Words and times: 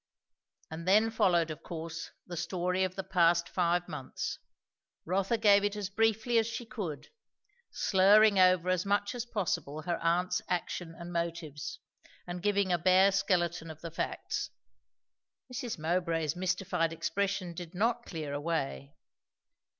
And 0.71 0.87
then 0.87 1.11
followed 1.11 1.51
of 1.51 1.61
course 1.61 2.09
the 2.25 2.35
story 2.35 2.83
of 2.83 2.95
the 2.95 3.03
past 3.03 3.47
five 3.47 3.87
months. 3.87 4.39
Rotha 5.05 5.37
gave 5.37 5.63
it 5.63 5.75
as 5.75 5.91
briefly 5.91 6.39
as 6.39 6.47
she 6.47 6.65
could, 6.65 7.09
slurring 7.69 8.39
over 8.39 8.69
as 8.69 8.83
much 8.83 9.13
as 9.13 9.27
possible 9.27 9.83
her 9.83 9.99
aunt's 10.01 10.41
action 10.49 10.95
and 10.97 11.13
motives, 11.13 11.77
and 12.25 12.41
giving 12.41 12.71
a 12.73 12.79
bare 12.79 13.11
skeleton 13.11 13.69
of 13.69 13.81
the 13.81 13.91
facts. 13.91 14.49
Mrs. 15.53 15.77
Mowbray's 15.77 16.35
mystified 16.35 16.91
expression 16.91 17.53
did 17.53 17.75
not 17.75 18.03
clear 18.07 18.33
away. 18.33 18.95